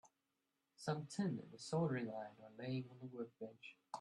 [0.77, 3.75] Some tin and a soldering iron are laying on the workbench.